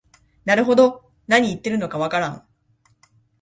[0.45, 2.47] なるほど、なに言ってるのかわからん